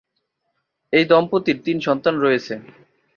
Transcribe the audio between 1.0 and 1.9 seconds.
দম্পতির তিন